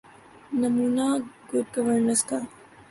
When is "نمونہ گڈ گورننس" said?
0.59-2.21